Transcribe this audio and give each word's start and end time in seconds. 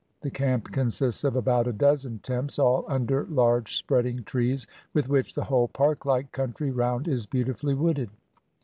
The 0.21 0.31
camp 0.31 0.71
consists 0.71 1.23
of 1.23 1.35
about 1.35 1.67
a 1.67 1.71
dozen 1.71 2.17
tents, 2.23 2.57
all 2.57 2.85
under 2.87 3.25
large 3.25 3.77
spreading 3.77 4.23
trees, 4.23 4.65
with 4.95 5.07
which 5.09 5.35
the 5.35 5.43
whole 5.43 5.67
park 5.67 6.07
like 6.07 6.31
country 6.31 6.71
round 6.71 7.07
is 7.07 7.27
beautifully 7.27 7.75
wooded. 7.75 8.09